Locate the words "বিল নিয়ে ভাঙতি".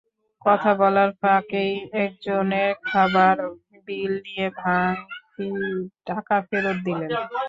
3.87-5.47